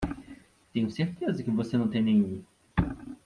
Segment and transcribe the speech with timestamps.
[0.73, 2.43] Tenho certeza que você não tem nenhum.